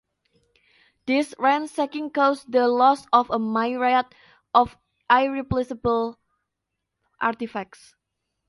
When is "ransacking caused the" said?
1.37-2.67